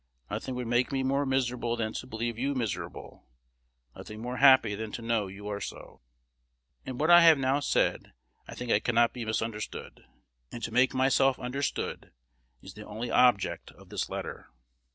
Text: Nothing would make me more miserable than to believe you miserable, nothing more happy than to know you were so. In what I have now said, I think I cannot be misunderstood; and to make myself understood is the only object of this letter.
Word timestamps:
Nothing 0.31 0.55
would 0.55 0.65
make 0.65 0.91
me 0.91 1.03
more 1.03 1.27
miserable 1.27 1.75
than 1.75 1.93
to 1.93 2.07
believe 2.07 2.39
you 2.39 2.55
miserable, 2.55 3.27
nothing 3.95 4.19
more 4.19 4.37
happy 4.37 4.73
than 4.73 4.91
to 4.93 5.01
know 5.03 5.27
you 5.27 5.43
were 5.43 5.61
so. 5.61 6.01
In 6.83 6.97
what 6.97 7.11
I 7.11 7.21
have 7.21 7.37
now 7.37 7.59
said, 7.59 8.11
I 8.47 8.55
think 8.55 8.71
I 8.71 8.79
cannot 8.79 9.13
be 9.13 9.25
misunderstood; 9.25 10.03
and 10.51 10.63
to 10.63 10.73
make 10.73 10.95
myself 10.95 11.37
understood 11.37 12.11
is 12.63 12.73
the 12.73 12.83
only 12.87 13.11
object 13.11 13.69
of 13.73 13.89
this 13.89 14.09
letter. 14.09 14.49